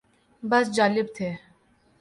[0.43, 1.29] بس جالب تھے